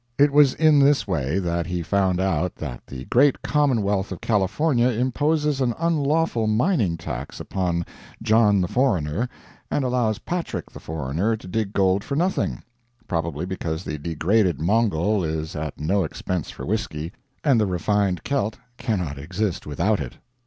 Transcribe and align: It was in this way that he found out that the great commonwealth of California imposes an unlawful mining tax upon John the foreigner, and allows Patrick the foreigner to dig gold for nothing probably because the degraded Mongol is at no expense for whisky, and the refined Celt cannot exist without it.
It 0.17 0.31
was 0.31 0.55
in 0.55 0.79
this 0.79 1.07
way 1.07 1.37
that 1.37 1.67
he 1.67 1.83
found 1.83 2.19
out 2.19 2.55
that 2.55 2.87
the 2.87 3.05
great 3.05 3.43
commonwealth 3.43 4.11
of 4.11 4.19
California 4.19 4.87
imposes 4.89 5.61
an 5.61 5.75
unlawful 5.77 6.47
mining 6.47 6.97
tax 6.97 7.39
upon 7.39 7.85
John 8.19 8.61
the 8.61 8.67
foreigner, 8.67 9.29
and 9.69 9.83
allows 9.85 10.17
Patrick 10.17 10.71
the 10.71 10.79
foreigner 10.79 11.37
to 11.37 11.47
dig 11.47 11.71
gold 11.71 12.03
for 12.03 12.15
nothing 12.15 12.63
probably 13.07 13.45
because 13.45 13.83
the 13.83 13.99
degraded 13.99 14.59
Mongol 14.59 15.23
is 15.23 15.55
at 15.55 15.79
no 15.79 16.03
expense 16.03 16.49
for 16.49 16.65
whisky, 16.65 17.11
and 17.43 17.61
the 17.61 17.67
refined 17.67 18.23
Celt 18.23 18.57
cannot 18.79 19.19
exist 19.19 19.67
without 19.67 19.99
it. 19.99 20.15